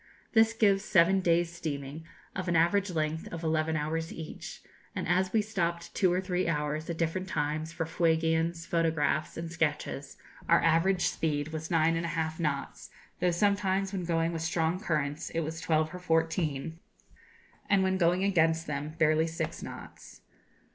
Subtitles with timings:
[0.33, 2.05] This gives seven days' steaming,
[2.35, 4.63] of an average length of eleven hours each;
[4.95, 9.51] and as we stopped two or three hours, at different times, for Fuegians, photographs, and
[9.51, 10.17] sketches,
[10.49, 14.79] our average speed was nine and a half knots, though sometimes, when going with strong
[14.79, 16.79] currents, it was twelve or fourteen,
[17.69, 20.21] and, when going against them, barely six knots.